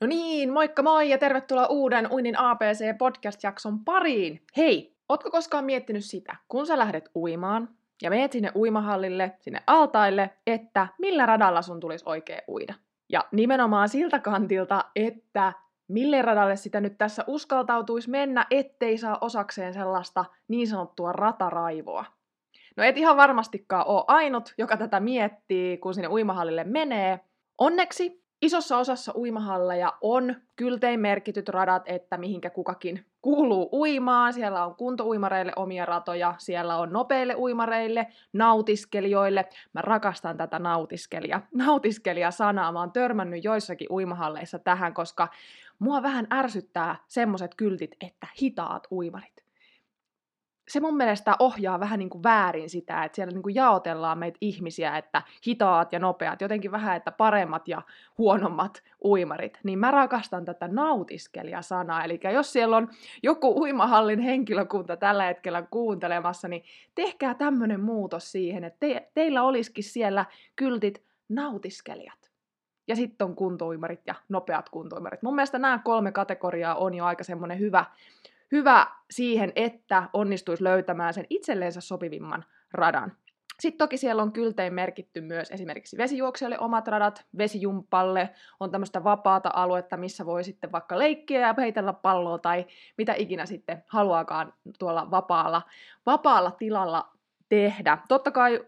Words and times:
No 0.00 0.06
niin, 0.06 0.52
moikka 0.52 0.82
moi 0.82 1.10
ja 1.10 1.18
tervetuloa 1.18 1.66
uuden 1.66 2.12
Uinin 2.12 2.38
ABC-podcast-jakson 2.38 3.84
pariin. 3.84 4.42
Hei, 4.56 4.96
ootko 5.08 5.30
koskaan 5.30 5.64
miettinyt 5.64 6.04
sitä, 6.04 6.36
kun 6.48 6.66
sä 6.66 6.78
lähdet 6.78 7.10
uimaan 7.16 7.68
ja 8.02 8.10
meet 8.10 8.32
sinne 8.32 8.52
uimahallille, 8.56 9.32
sinne 9.40 9.62
altaille, 9.66 10.30
että 10.46 10.88
millä 10.98 11.26
radalla 11.26 11.62
sun 11.62 11.80
tulisi 11.80 12.04
oikein 12.08 12.42
uida? 12.48 12.74
Ja 13.08 13.24
nimenomaan 13.32 13.88
siltä 13.88 14.18
kantilta, 14.18 14.84
että 14.96 15.52
mille 15.88 16.22
radalle 16.22 16.56
sitä 16.56 16.80
nyt 16.80 16.98
tässä 16.98 17.24
uskaltautuisi 17.26 18.10
mennä, 18.10 18.46
ettei 18.50 18.98
saa 18.98 19.18
osakseen 19.20 19.74
sellaista 19.74 20.24
niin 20.48 20.68
sanottua 20.68 21.12
rataraivoa. 21.12 22.04
No 22.76 22.84
et 22.84 22.98
ihan 22.98 23.16
varmastikaan 23.16 23.86
ole 23.86 24.04
ainut, 24.08 24.54
joka 24.58 24.76
tätä 24.76 25.00
miettii, 25.00 25.78
kun 25.78 25.94
sinne 25.94 26.08
uimahallille 26.08 26.64
menee. 26.64 27.20
Onneksi 27.58 28.25
Isossa 28.42 28.78
osassa 28.78 29.12
uimahalleja 29.14 29.92
on 30.00 30.34
kyltein 30.56 31.00
merkityt 31.00 31.48
radat, 31.48 31.82
että 31.86 32.18
mihinkä 32.18 32.50
kukakin 32.50 33.06
kuuluu 33.22 33.68
uimaan. 33.72 34.32
Siellä 34.32 34.64
on 34.64 34.74
kuntouimareille 34.74 35.52
omia 35.56 35.86
ratoja, 35.86 36.34
siellä 36.38 36.76
on 36.76 36.92
nopeille 36.92 37.34
uimareille, 37.34 38.06
nautiskelijoille. 38.32 39.48
Mä 39.72 39.82
rakastan 39.82 40.36
tätä 40.36 40.58
nautiskelia. 40.58 41.40
Nautiskelija-sanaa. 41.54 42.72
Mä 42.72 42.80
oon 42.80 42.92
törmännyt 42.92 43.44
joissakin 43.44 43.88
uimahalleissa 43.90 44.58
tähän, 44.58 44.94
koska 44.94 45.28
mua 45.78 46.02
vähän 46.02 46.26
ärsyttää 46.32 46.96
semmoset 47.06 47.54
kyltit, 47.54 47.96
että 48.00 48.26
hitaat 48.42 48.86
uimarit 48.90 49.45
se 50.68 50.80
mun 50.80 50.96
mielestä 50.96 51.36
ohjaa 51.38 51.80
vähän 51.80 51.98
niin 51.98 52.10
kuin 52.10 52.22
väärin 52.22 52.70
sitä, 52.70 53.04
että 53.04 53.16
siellä 53.16 53.32
niin 53.32 53.42
kuin 53.42 53.54
jaotellaan 53.54 54.18
meitä 54.18 54.38
ihmisiä, 54.40 54.98
että 54.98 55.22
hitaat 55.46 55.92
ja 55.92 55.98
nopeat, 55.98 56.40
jotenkin 56.40 56.72
vähän, 56.72 56.96
että 56.96 57.12
paremmat 57.12 57.68
ja 57.68 57.82
huonommat 58.18 58.82
uimarit. 59.04 59.60
Niin 59.62 59.78
mä 59.78 59.90
rakastan 59.90 60.44
tätä 60.44 60.68
nautiskelija-sanaa, 60.68 62.04
eli 62.04 62.20
jos 62.32 62.52
siellä 62.52 62.76
on 62.76 62.88
joku 63.22 63.60
uimahallin 63.60 64.20
henkilökunta 64.20 64.96
tällä 64.96 65.24
hetkellä 65.24 65.62
kuuntelemassa, 65.62 66.48
niin 66.48 66.62
tehkää 66.94 67.34
tämmöinen 67.34 67.80
muutos 67.80 68.32
siihen, 68.32 68.64
että 68.64 68.80
te, 68.80 69.10
teillä 69.14 69.42
olisikin 69.42 69.84
siellä 69.84 70.24
kyltit 70.56 71.02
nautiskelijat. 71.28 72.30
Ja 72.88 72.96
sitten 72.96 73.24
on 73.24 73.36
kuntouimarit 73.36 74.00
ja 74.06 74.14
nopeat 74.28 74.68
kuntouimarit. 74.68 75.22
Mun 75.22 75.34
mielestä 75.34 75.58
nämä 75.58 75.80
kolme 75.84 76.12
kategoriaa 76.12 76.74
on 76.74 76.94
jo 76.94 77.04
aika 77.04 77.24
semmoinen 77.24 77.58
hyvä, 77.58 77.84
hyvä 78.52 78.86
siihen, 79.10 79.52
että 79.54 80.08
onnistuisi 80.12 80.64
löytämään 80.64 81.14
sen 81.14 81.26
itselleensä 81.30 81.80
sopivimman 81.80 82.44
radan. 82.72 83.12
Sitten 83.60 83.78
toki 83.78 83.96
siellä 83.96 84.22
on 84.22 84.32
kyltein 84.32 84.74
merkitty 84.74 85.20
myös 85.20 85.50
esimerkiksi 85.50 85.96
vesijuoksijoille 85.96 86.58
omat 86.58 86.88
radat, 86.88 87.26
vesijumpalle 87.38 88.30
on 88.60 88.70
tämmöistä 88.70 89.04
vapaata 89.04 89.50
aluetta, 89.54 89.96
missä 89.96 90.26
voi 90.26 90.44
sitten 90.44 90.72
vaikka 90.72 90.98
leikkiä 90.98 91.40
ja 91.40 91.54
heitellä 91.58 91.92
palloa 91.92 92.38
tai 92.38 92.66
mitä 92.98 93.14
ikinä 93.14 93.46
sitten 93.46 93.84
haluaakaan 93.86 94.54
tuolla 94.78 95.10
vapaalla, 95.10 95.62
vapaalla 96.06 96.50
tilalla 96.50 97.08
tehdä. 97.48 97.98
Totta 98.08 98.30
kai 98.30 98.64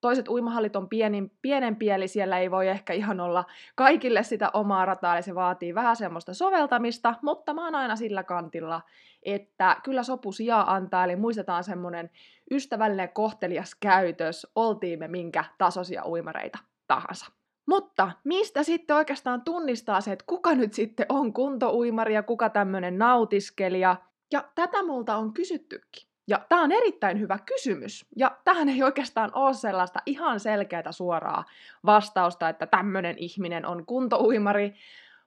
toiset 0.00 0.28
uimahallit 0.28 0.76
on 0.76 0.88
pienin, 0.88 1.32
pienempiä, 1.42 1.94
eli 1.94 2.08
siellä 2.08 2.38
ei 2.38 2.50
voi 2.50 2.68
ehkä 2.68 2.92
ihan 2.92 3.20
olla 3.20 3.44
kaikille 3.74 4.22
sitä 4.22 4.50
omaa 4.52 4.84
rataa, 4.84 5.14
eli 5.14 5.22
se 5.22 5.34
vaatii 5.34 5.74
vähän 5.74 5.96
semmoista 5.96 6.34
soveltamista, 6.34 7.14
mutta 7.22 7.54
mä 7.54 7.64
oon 7.64 7.74
aina 7.74 7.96
sillä 7.96 8.22
kantilla, 8.22 8.80
että 9.22 9.76
kyllä 9.84 10.02
sopu 10.02 10.32
sijaa 10.32 10.74
antaa, 10.74 11.04
eli 11.04 11.16
muistetaan 11.16 11.64
semmoinen 11.64 12.10
ystävällinen 12.50 13.08
kohtelias 13.08 13.74
käytös, 13.74 14.46
oltiin 14.54 14.98
me 14.98 15.08
minkä 15.08 15.44
tasoisia 15.58 16.06
uimareita 16.06 16.58
tahansa. 16.86 17.26
Mutta 17.66 18.10
mistä 18.24 18.62
sitten 18.62 18.96
oikeastaan 18.96 19.42
tunnistaa 19.42 20.00
se, 20.00 20.12
että 20.12 20.24
kuka 20.26 20.54
nyt 20.54 20.72
sitten 20.72 21.06
on 21.08 21.32
kuntouimari 21.32 22.14
ja 22.14 22.22
kuka 22.22 22.50
tämmöinen 22.50 22.98
nautiskelija? 22.98 23.96
Ja 24.32 24.44
tätä 24.54 24.82
multa 24.82 25.16
on 25.16 25.32
kysyttykin. 25.32 26.09
Ja 26.30 26.40
tämä 26.48 26.62
on 26.62 26.72
erittäin 26.72 27.20
hyvä 27.20 27.38
kysymys. 27.38 28.06
Ja 28.16 28.36
tähän 28.44 28.68
ei 28.68 28.82
oikeastaan 28.82 29.30
ole 29.34 29.54
sellaista 29.54 30.00
ihan 30.06 30.40
selkeää 30.40 30.92
suoraa 30.92 31.44
vastausta, 31.86 32.48
että 32.48 32.66
tämmöinen 32.66 33.18
ihminen 33.18 33.66
on 33.66 33.86
kuntouimari. 33.86 34.74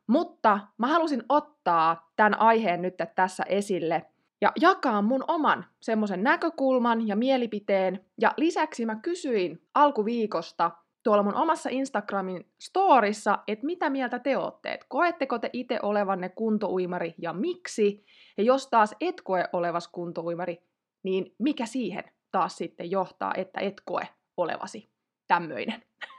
Mutta 0.07 0.59
mä 0.77 0.87
halusin 0.87 1.23
ottaa 1.29 2.11
tämän 2.15 2.39
aiheen 2.39 2.81
nyt 2.81 2.95
tässä 3.15 3.43
esille 3.43 4.05
ja 4.41 4.51
jakaa 4.61 5.01
mun 5.01 5.23
oman 5.27 5.65
semmoisen 5.79 6.23
näkökulman 6.23 7.07
ja 7.07 7.15
mielipiteen. 7.15 8.05
Ja 8.21 8.33
lisäksi 8.37 8.85
mä 8.85 8.95
kysyin 8.95 9.61
alkuviikosta 9.73 10.71
tuolla 11.03 11.23
mun 11.23 11.35
omassa 11.35 11.69
Instagramin 11.69 12.45
storissa, 12.59 13.39
että 13.47 13.65
mitä 13.65 13.89
mieltä 13.89 14.19
te 14.19 14.37
ootte, 14.37 14.73
että 14.73 14.85
koetteko 14.89 15.39
te 15.39 15.49
itse 15.53 15.79
olevanne 15.81 16.29
kuntouimari 16.29 17.15
ja 17.17 17.33
miksi? 17.33 18.05
Ja 18.37 18.43
jos 18.43 18.67
taas 18.67 18.95
et 19.01 19.21
koe 19.21 19.49
olevas 19.53 19.87
kuntouimari, 19.87 20.61
niin 21.03 21.35
mikä 21.39 21.65
siihen 21.65 22.03
taas 22.31 22.57
sitten 22.57 22.91
johtaa, 22.91 23.33
että 23.37 23.59
et 23.59 23.81
koe 23.85 24.07
olevasi 24.37 24.91
tämmöinen. 25.27 25.83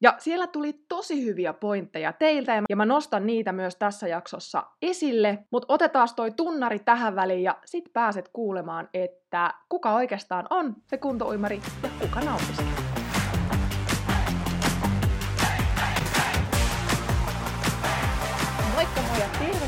Ja 0.00 0.14
siellä 0.18 0.46
tuli 0.46 0.72
tosi 0.88 1.24
hyviä 1.24 1.52
pointteja 1.52 2.12
teiltä, 2.12 2.62
ja 2.68 2.76
mä 2.76 2.86
nostan 2.86 3.26
niitä 3.26 3.52
myös 3.52 3.76
tässä 3.76 4.08
jaksossa 4.08 4.66
esille, 4.82 5.38
mutta 5.50 5.66
otetaan 5.68 6.08
toi 6.16 6.30
tunnari 6.30 6.78
tähän 6.78 7.16
väliin, 7.16 7.42
ja 7.42 7.58
sit 7.64 7.84
pääset 7.92 8.28
kuulemaan, 8.32 8.88
että 8.94 9.54
kuka 9.68 9.94
oikeastaan 9.94 10.46
on 10.50 10.76
se 10.86 10.96
kuntouimari 10.96 11.60
ja 11.82 11.88
kuka 12.00 12.20
nautiskelee. 12.20 12.87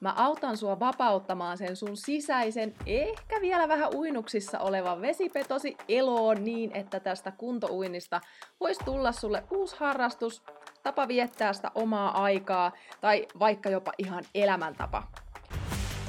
Mä 0.00 0.14
autan 0.16 0.56
sua 0.56 0.80
vapauttamaan 0.80 1.58
sen 1.58 1.76
sun 1.76 1.96
sisäisen, 1.96 2.74
ehkä 2.86 3.40
vielä 3.40 3.68
vähän 3.68 3.94
uinuksissa 3.94 4.58
olevan 4.58 5.00
vesipetosi 5.00 5.76
eloon 5.88 6.44
niin, 6.44 6.70
että 6.76 7.00
tästä 7.00 7.30
kuntouinnista 7.30 8.20
voisi 8.60 8.84
tulla 8.84 9.12
sulle 9.12 9.44
uusi 9.50 9.76
harrastus, 9.78 10.42
tapa 10.82 11.08
viettää 11.08 11.52
sitä 11.52 11.70
omaa 11.74 12.22
aikaa 12.22 12.72
tai 13.00 13.26
vaikka 13.38 13.70
jopa 13.70 13.92
ihan 13.98 14.24
elämäntapa. 14.34 15.02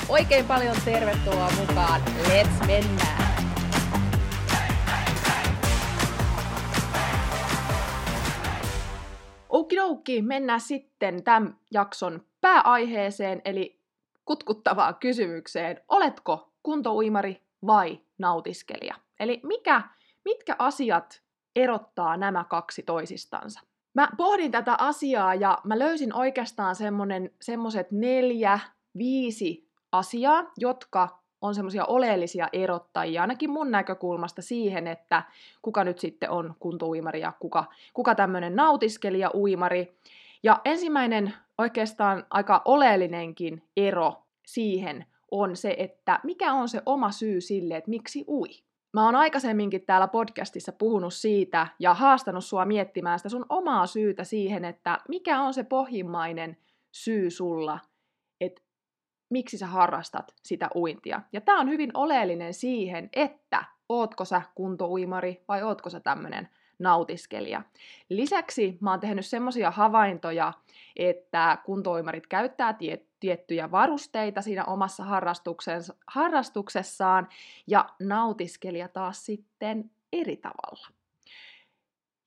Oikein 0.10 0.46
paljon 0.46 0.76
tervetuloa 0.86 1.52
mukaan. 1.60 2.02
Let's 2.02 2.68
mennään! 2.68 3.28
Okidoki, 9.50 10.22
mennään 10.22 10.62
sitten 10.62 11.24
tämän 11.24 11.56
jakson 11.72 12.22
pääaiheeseen, 12.42 13.42
eli 13.46 13.77
kutkuttavaan 14.28 14.96
kysymykseen. 14.96 15.82
Oletko 15.88 16.52
kuntouimari 16.64 17.44
vai 17.66 18.00
nautiskelija? 18.18 18.96
Eli 19.20 19.40
mikä, 19.44 19.82
mitkä 20.26 20.56
asiat 20.60 21.22
erottaa 21.56 22.18
nämä 22.18 22.44
kaksi 22.44 22.84
toisistansa? 22.84 23.62
Mä 23.94 24.10
pohdin 24.18 24.52
tätä 24.52 24.76
asiaa 24.80 25.36
ja 25.36 25.58
mä 25.64 25.80
löysin 25.80 26.14
oikeastaan 26.14 26.76
semmoset 27.42 27.92
neljä, 27.92 28.60
viisi 28.98 29.70
asiaa, 29.92 30.52
jotka 30.58 31.20
on 31.42 31.56
semmoisia 31.56 31.86
oleellisia 31.86 32.50
erottajia, 32.54 33.22
ainakin 33.22 33.50
mun 33.50 33.72
näkökulmasta 33.72 34.42
siihen, 34.42 34.88
että 34.88 35.24
kuka 35.62 35.84
nyt 35.84 36.00
sitten 36.00 36.30
on 36.30 36.56
kuntouimari 36.60 37.22
ja 37.22 37.34
kuka, 37.40 37.66
kuka 37.94 38.16
tämmöinen 38.16 38.56
nautiskelija 38.56 39.32
uimari. 39.34 39.98
Ja 40.44 40.62
ensimmäinen 40.66 41.34
oikeastaan 41.58 42.26
aika 42.30 42.62
oleellinenkin 42.66 43.64
ero 43.78 44.14
siihen 44.46 45.06
on 45.32 45.56
se, 45.56 45.76
että 45.78 46.20
mikä 46.24 46.54
on 46.54 46.70
se 46.70 46.82
oma 46.86 47.12
syy 47.12 47.42
sille, 47.42 47.78
että 47.78 47.90
miksi 47.90 48.26
ui. 48.28 48.48
Mä 48.94 49.06
oon 49.06 49.16
aikaisemminkin 49.16 49.86
täällä 49.86 50.08
podcastissa 50.08 50.72
puhunut 50.72 51.14
siitä 51.14 51.68
ja 51.80 51.94
haastanut 51.94 52.46
sua 52.46 52.66
miettimään 52.66 53.20
sitä 53.20 53.30
sun 53.30 53.46
omaa 53.50 53.88
syytä 53.88 54.24
siihen, 54.24 54.66
että 54.66 55.00
mikä 55.10 55.42
on 55.42 55.54
se 55.54 55.64
pohjimmainen 55.64 56.58
syy 56.92 57.30
sulla, 57.30 57.80
että 58.42 58.62
miksi 59.30 59.58
sä 59.58 59.68
harrastat 59.68 60.34
sitä 60.44 60.70
uintia. 60.76 61.22
Ja 61.34 61.42
tämä 61.42 61.60
on 61.60 61.70
hyvin 61.70 61.92
oleellinen 61.94 62.54
siihen, 62.54 63.10
että 63.14 63.66
ootko 63.90 64.26
sä 64.26 64.42
kuntouimari 64.56 65.44
vai 65.48 65.64
ootko 65.64 65.90
sä 65.90 66.00
tämmönen 66.00 66.50
nautiskelija. 66.80 67.62
Lisäksi 68.10 68.78
mä 68.82 68.92
oon 68.92 69.00
tehnyt 69.00 69.26
semmoisia 69.26 69.72
havaintoja, 69.72 70.54
että 70.96 71.58
kuntouimarit 71.66 72.28
käyttää 72.28 72.74
tie- 72.74 73.06
tiettyjä 73.20 73.72
varusteita 73.72 74.42
siinä 74.42 74.66
omassa 74.66 75.04
harrastuksessaan, 76.08 77.28
ja 77.68 77.90
nautiskelija 78.00 78.88
taas 78.88 79.26
sitten 79.26 79.92
eri 80.14 80.38
tavalla. 80.38 80.88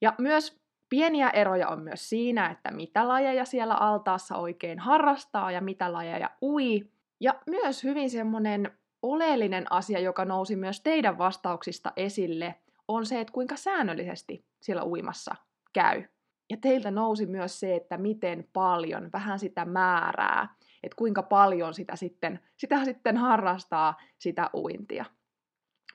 Ja 0.01 0.13
myös 0.17 0.61
pieniä 0.89 1.29
eroja 1.29 1.67
on 1.67 1.81
myös 1.81 2.09
siinä, 2.09 2.49
että 2.49 2.71
mitä 2.71 3.07
lajeja 3.07 3.45
siellä 3.45 3.75
altaassa 3.75 4.35
oikein 4.35 4.79
harrastaa 4.79 5.51
ja 5.51 5.61
mitä 5.61 5.93
lajeja 5.93 6.29
ui. 6.41 6.87
Ja 7.19 7.35
myös 7.45 7.83
hyvin 7.83 8.09
semmoinen 8.09 8.71
oleellinen 9.01 9.71
asia, 9.71 9.99
joka 9.99 10.25
nousi 10.25 10.55
myös 10.55 10.81
teidän 10.81 11.17
vastauksista 11.17 11.93
esille, 11.95 12.55
on 12.87 13.05
se, 13.05 13.19
että 13.19 13.33
kuinka 13.33 13.55
säännöllisesti 13.55 14.45
siellä 14.61 14.83
uimassa 14.85 15.35
käy. 15.73 16.03
Ja 16.49 16.57
teiltä 16.57 16.91
nousi 16.91 17.25
myös 17.25 17.59
se, 17.59 17.75
että 17.75 17.97
miten 17.97 18.47
paljon, 18.53 19.09
vähän 19.13 19.39
sitä 19.39 19.65
määrää, 19.65 20.55
että 20.83 20.95
kuinka 20.95 21.23
paljon 21.23 21.73
sitä 21.73 21.95
sitten, 21.95 22.39
sitä 22.57 22.85
sitten 22.85 23.17
harrastaa 23.17 23.97
sitä 24.17 24.49
uintia. 24.53 25.05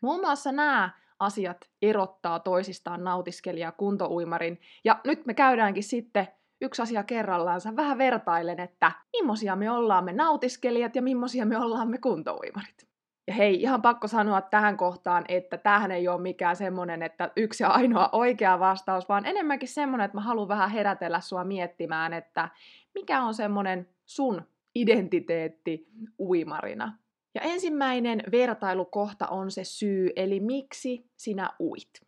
Muun 0.02 0.20
muassa 0.20 0.52
nämä 0.52 0.90
asiat 1.18 1.70
erottaa 1.82 2.38
toisistaan 2.38 3.04
nautiskelija 3.04 3.72
kuntouimarin. 3.72 4.60
Ja 4.84 5.00
nyt 5.04 5.26
me 5.26 5.34
käydäänkin 5.34 5.82
sitten 5.82 6.28
yksi 6.60 6.82
asia 6.82 7.04
kerrallaansa 7.04 7.76
vähän 7.76 7.98
vertailen, 7.98 8.60
että 8.60 8.92
millaisia 9.12 9.56
me 9.56 9.70
ollaan 9.70 10.04
me 10.04 10.12
nautiskelijat 10.12 10.96
ja 10.96 11.02
millaisia 11.02 11.46
me 11.46 11.58
ollaan 11.58 11.88
me 11.88 11.98
kuntouimarit. 11.98 12.88
Ja 13.26 13.34
hei, 13.34 13.62
ihan 13.62 13.82
pakko 13.82 14.08
sanoa 14.08 14.40
tähän 14.40 14.76
kohtaan, 14.76 15.24
että 15.28 15.56
tähän 15.56 15.90
ei 15.90 16.08
ole 16.08 16.20
mikään 16.20 16.56
semmonen, 16.56 17.02
että 17.02 17.30
yksi 17.36 17.62
ja 17.62 17.68
ainoa 17.68 18.08
oikea 18.12 18.58
vastaus, 18.58 19.08
vaan 19.08 19.26
enemmänkin 19.26 19.68
semmonen, 19.68 20.04
että 20.04 20.16
mä 20.16 20.20
haluan 20.20 20.48
vähän 20.48 20.70
herätellä 20.70 21.20
sua 21.20 21.44
miettimään, 21.44 22.12
että 22.12 22.48
mikä 22.94 23.22
on 23.22 23.34
semmonen 23.34 23.88
sun 24.04 24.42
identiteetti 24.74 25.88
uimarina. 26.18 26.98
Ja 27.34 27.40
ensimmäinen 27.40 28.22
vertailukohta 28.32 29.26
on 29.26 29.50
se 29.50 29.64
syy, 29.64 30.10
eli 30.16 30.40
miksi 30.40 31.10
sinä 31.16 31.50
uit. 31.60 32.00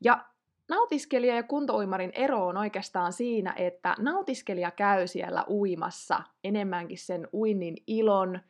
Ja 0.00 0.24
nautiskelija 0.68 1.34
ja 1.34 1.42
kuntouimarin 1.42 2.12
ero 2.14 2.46
on 2.46 2.56
oikeastaan 2.56 3.12
siinä, 3.12 3.54
että 3.56 3.94
nautiskelija 3.98 4.70
käy 4.70 5.06
siellä 5.06 5.44
uimassa 5.48 6.22
enemmänkin 6.44 6.98
sen 6.98 7.28
uinnin 7.32 7.76
ilon, 7.86 8.40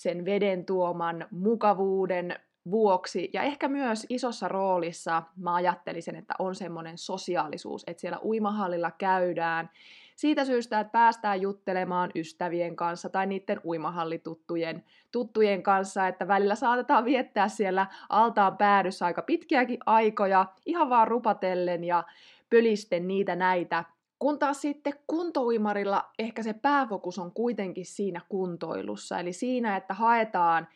sen 0.00 0.24
veden 0.24 0.64
tuoman 0.64 1.26
mukavuuden 1.30 2.38
vuoksi 2.70 3.30
ja 3.32 3.42
ehkä 3.42 3.68
myös 3.68 4.06
isossa 4.08 4.48
roolissa 4.48 5.22
mä 5.36 5.54
ajattelisin, 5.54 6.16
että 6.16 6.34
on 6.38 6.54
semmoinen 6.54 6.98
sosiaalisuus, 6.98 7.84
että 7.86 8.00
siellä 8.00 8.18
uimahallilla 8.24 8.90
käydään 8.90 9.70
siitä 10.16 10.44
syystä, 10.44 10.80
että 10.80 10.90
päästään 10.90 11.40
juttelemaan 11.40 12.10
ystävien 12.14 12.76
kanssa 12.76 13.08
tai 13.08 13.26
niiden 13.26 13.60
uimahallituttujen 13.64 14.84
tuttujen 15.12 15.62
kanssa, 15.62 16.08
että 16.08 16.28
välillä 16.28 16.54
saatetaan 16.54 17.04
viettää 17.04 17.48
siellä 17.48 17.86
altaan 18.08 18.56
päädyssä 18.56 19.06
aika 19.06 19.22
pitkiäkin 19.22 19.78
aikoja, 19.86 20.46
ihan 20.66 20.90
vaan 20.90 21.08
rupatellen 21.08 21.84
ja 21.84 22.04
pölisten 22.50 23.08
niitä 23.08 23.36
näitä. 23.36 23.84
Kun 24.20 24.38
taas 24.38 24.60
sitten 24.60 24.92
kuntouimarilla 25.06 26.10
ehkä 26.18 26.42
se 26.42 26.52
pääfokus 26.52 27.18
on 27.18 27.32
kuitenkin 27.32 27.86
siinä 27.86 28.20
kuntoilussa, 28.28 29.18
eli 29.18 29.32
siinä, 29.32 29.76
että 29.76 29.94
haetaan 29.94 30.68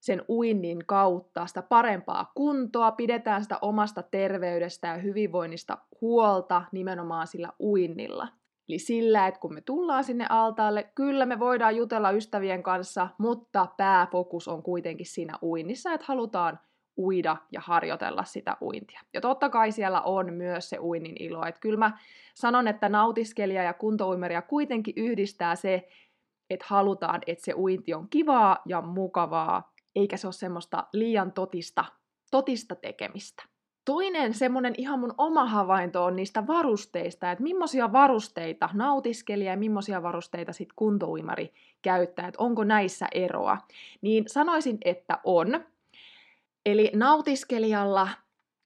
sen 0.00 0.22
uinnin 0.28 0.86
kautta 0.86 1.46
sitä 1.46 1.62
parempaa 1.62 2.32
kuntoa, 2.34 2.92
pidetään 2.92 3.42
sitä 3.42 3.58
omasta 3.62 4.02
terveydestä 4.02 4.88
ja 4.88 4.96
hyvinvoinnista 4.96 5.78
huolta 6.00 6.62
nimenomaan 6.72 7.26
sillä 7.26 7.52
uinnilla. 7.60 8.28
Eli 8.68 8.78
sillä, 8.78 9.26
että 9.26 9.40
kun 9.40 9.54
me 9.54 9.60
tullaan 9.60 10.04
sinne 10.04 10.26
altaalle, 10.30 10.90
kyllä 10.94 11.26
me 11.26 11.38
voidaan 11.38 11.76
jutella 11.76 12.10
ystävien 12.10 12.62
kanssa, 12.62 13.08
mutta 13.18 13.66
pääfokus 13.76 14.48
on 14.48 14.62
kuitenkin 14.62 15.06
siinä 15.06 15.38
uinnissa, 15.42 15.92
että 15.92 16.06
halutaan 16.08 16.58
uida 16.98 17.36
ja 17.52 17.60
harjoitella 17.60 18.24
sitä 18.24 18.56
uintia. 18.62 19.00
Ja 19.14 19.20
totta 19.20 19.48
kai 19.48 19.72
siellä 19.72 20.00
on 20.00 20.32
myös 20.32 20.70
se 20.70 20.78
uinnin 20.78 21.16
ilo. 21.20 21.46
Että 21.46 21.60
kyllä 21.60 21.78
mä 21.78 21.98
sanon, 22.34 22.68
että 22.68 22.88
nautiskelija 22.88 23.62
ja 23.62 23.72
kuntouimeria 23.72 24.42
kuitenkin 24.42 24.94
yhdistää 24.96 25.56
se, 25.56 25.88
että 26.50 26.66
halutaan, 26.68 27.20
että 27.26 27.44
se 27.44 27.54
uinti 27.54 27.94
on 27.94 28.08
kivaa 28.08 28.58
ja 28.66 28.80
mukavaa, 28.82 29.72
eikä 29.96 30.16
se 30.16 30.26
ole 30.26 30.32
semmoista 30.32 30.86
liian 30.92 31.32
totista, 31.32 31.84
totista 32.30 32.74
tekemistä. 32.74 33.42
Toinen 33.84 34.34
semmoinen 34.34 34.74
ihan 34.78 34.98
mun 34.98 35.14
oma 35.18 35.46
havainto 35.46 36.04
on 36.04 36.16
niistä 36.16 36.46
varusteista, 36.46 37.30
että 37.30 37.42
millaisia 37.42 37.92
varusteita 37.92 38.68
nautiskelija 38.72 39.50
ja 39.50 39.56
millaisia 39.56 40.02
varusteita 40.02 40.52
sitten 40.52 40.76
kuntouimari 40.76 41.52
käyttää, 41.82 42.28
että 42.28 42.42
onko 42.42 42.64
näissä 42.64 43.08
eroa. 43.12 43.58
Niin 44.00 44.24
sanoisin, 44.26 44.78
että 44.84 45.18
on. 45.24 45.64
Eli 46.66 46.90
nautiskelijalla, 46.94 48.08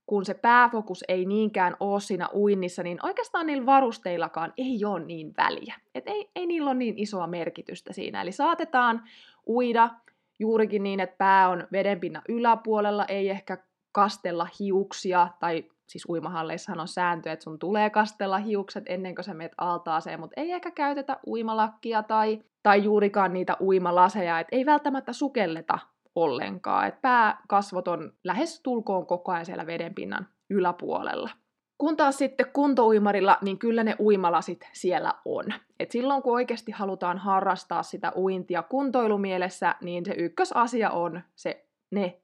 kun 0.07 0.25
se 0.25 0.35
pääfokus 0.35 1.05
ei 1.09 1.27
niinkään 1.27 1.77
ole 1.81 2.01
siinä 2.01 2.29
uinnissa, 2.35 2.83
niin 2.83 2.99
oikeastaan 3.07 3.47
niillä 3.47 3.67
varusteillakaan 3.67 4.53
ei 4.57 4.85
ole 4.85 5.05
niin 5.05 5.35
väliä. 5.37 5.75
Et 5.95 6.05
ei, 6.07 6.31
ei 6.37 6.47
niillä 6.47 6.71
ole 6.71 6.79
niin 6.79 6.99
isoa 6.99 7.27
merkitystä 7.27 7.93
siinä. 7.93 8.23
Eli 8.23 8.33
saatetaan 8.33 9.03
uida 9.47 9.91
juurikin 10.39 10.83
niin, 10.83 11.01
että 11.01 11.17
pää 11.19 11.49
on 11.49 11.69
vedenpinnan 11.73 12.23
yläpuolella, 12.29 13.05
ei 13.05 13.31
ehkä 13.31 13.59
kastella 13.93 14.49
hiuksia, 14.61 15.29
tai 15.41 15.65
siis 15.87 16.09
uimahalleissahan 16.09 16.81
on 16.81 16.89
sääntö, 16.89 17.33
että 17.33 17.43
sun 17.43 17.59
tulee 17.59 17.91
kastella 17.91 18.39
hiukset 18.39 18.85
ennen 18.87 19.15
kuin 19.15 19.25
sä 19.25 19.35
menet 19.35 19.53
altaaseen, 19.59 20.21
mutta 20.21 20.41
ei 20.41 20.53
ehkä 20.53 20.71
käytetä 20.71 21.17
uimalakkia 21.27 22.03
tai, 22.03 22.43
tai 22.63 22.85
juurikaan 22.85 23.33
niitä 23.33 23.57
uimalaseja, 23.61 24.41
että 24.41 24.57
ei 24.57 24.67
välttämättä 24.67 25.13
sukelleta 25.13 25.79
ollenkaan, 26.15 26.87
että 26.89 27.01
pääkasvot 27.01 27.89
on 27.89 28.13
lähes 28.25 28.61
tulkoon 28.61 29.07
koko 29.07 29.33
ajan 29.33 29.47
siellä 29.47 29.67
vedenpinnan 29.67 30.27
yläpuolella. 30.51 31.31
Kun 31.79 31.97
taas 31.97 32.19
sitten 32.19 32.47
kuntouimarilla, 32.53 33.39
niin 33.43 33.59
kyllä 33.59 33.85
ne 33.85 33.97
uimalasit 34.01 34.69
siellä 34.73 35.15
on. 35.25 35.45
Et 35.81 35.91
silloin 35.91 36.23
kun 36.23 36.33
oikeasti 36.33 36.73
halutaan 36.73 37.19
harrastaa 37.19 37.83
sitä 37.83 38.13
uintia 38.17 38.63
kuntoilumielessä, 38.63 39.75
niin 39.81 40.05
se 40.05 40.13
ykkösasia 40.13 40.91
on 40.91 41.23
se, 41.35 41.67
ne 41.91 42.21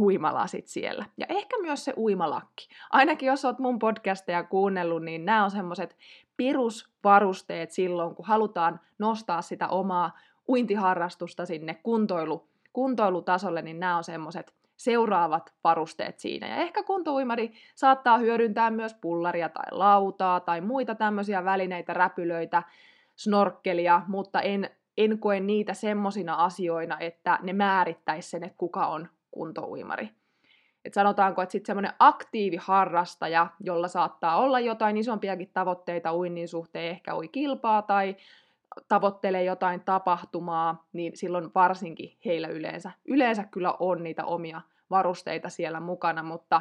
uimalasit 0.00 0.66
siellä. 0.66 1.04
Ja 1.18 1.26
ehkä 1.28 1.56
myös 1.62 1.84
se 1.84 1.94
uimalakki. 1.96 2.68
Ainakin 2.90 3.26
jos 3.26 3.44
oot 3.44 3.58
mun 3.58 3.78
podcasteja 3.78 4.42
kuunnellut, 4.44 5.02
niin 5.02 5.24
nämä 5.24 5.44
on 5.44 5.50
semmoiset 5.50 5.96
perusvarusteet 6.36 7.70
silloin, 7.70 8.14
kun 8.14 8.26
halutaan 8.26 8.80
nostaa 8.98 9.42
sitä 9.42 9.68
omaa 9.68 10.18
uintiharrastusta 10.48 11.46
sinne 11.46 11.74
kuntoilu, 11.74 12.48
kuntoilutasolle, 12.72 13.62
niin 13.62 13.80
nämä 13.80 13.96
on 13.96 14.04
semmoiset 14.04 14.54
seuraavat 14.76 15.54
varusteet 15.64 16.18
siinä. 16.18 16.48
Ja 16.48 16.56
ehkä 16.56 16.82
kuntouimari 16.82 17.52
saattaa 17.74 18.18
hyödyntää 18.18 18.70
myös 18.70 18.94
pullaria 18.94 19.48
tai 19.48 19.64
lautaa 19.70 20.40
tai 20.40 20.60
muita 20.60 20.94
tämmöisiä 20.94 21.44
välineitä, 21.44 21.94
räpylöitä, 21.94 22.62
snorkkelia, 23.16 24.02
mutta 24.08 24.40
en, 24.40 24.70
en 24.96 25.18
koe 25.18 25.40
niitä 25.40 25.74
semmosina 25.74 26.34
asioina, 26.34 26.98
että 26.98 27.38
ne 27.42 27.52
määrittäisi 27.52 28.30
sen, 28.30 28.44
että 28.44 28.58
kuka 28.58 28.86
on 28.86 29.08
kuntouimari. 29.30 30.10
Et 30.84 30.94
sanotaanko, 30.94 31.42
että 31.42 31.52
sitten 31.52 31.66
semmoinen 31.66 31.92
aktiiviharrastaja, 31.98 33.46
jolla 33.60 33.88
saattaa 33.88 34.36
olla 34.36 34.60
jotain 34.60 34.96
isompiakin 34.96 35.50
tavoitteita 35.52 36.16
uinnin 36.16 36.48
suhteen, 36.48 36.90
ehkä 36.90 37.16
ui 37.16 37.28
kilpaa 37.28 37.82
tai 37.82 38.16
tavoittelee 38.88 39.44
jotain 39.44 39.80
tapahtumaa, 39.80 40.86
niin 40.92 41.16
silloin 41.16 41.50
varsinkin 41.54 42.16
heillä 42.24 42.48
yleensä, 42.48 42.90
yleensä 43.04 43.44
kyllä 43.44 43.72
on 43.72 44.02
niitä 44.02 44.24
omia 44.24 44.60
varusteita 44.90 45.48
siellä 45.48 45.80
mukana, 45.80 46.22
mutta 46.22 46.60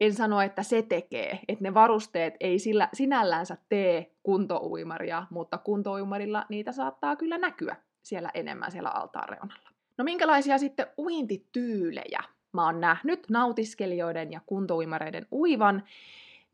en 0.00 0.14
sano, 0.14 0.40
että 0.40 0.62
se 0.62 0.82
tekee, 0.82 1.38
että 1.48 1.64
ne 1.64 1.74
varusteet 1.74 2.34
ei 2.40 2.58
sillä, 2.58 2.88
sinällänsä 2.92 3.56
tee 3.68 4.10
kuntouimaria, 4.22 5.26
mutta 5.30 5.58
kuntouimarilla 5.58 6.44
niitä 6.48 6.72
saattaa 6.72 7.16
kyllä 7.16 7.38
näkyä 7.38 7.76
siellä 8.02 8.30
enemmän 8.34 8.72
siellä 8.72 8.90
altaan 8.90 9.28
reunalla. 9.28 9.70
No 9.98 10.04
minkälaisia 10.04 10.58
sitten 10.58 10.86
uintityylejä 10.98 12.22
mä 12.52 12.64
oon 12.64 12.80
nähnyt 12.80 13.26
nautiskelijoiden 13.30 14.32
ja 14.32 14.40
kuntouimareiden 14.46 15.26
uivan, 15.32 15.82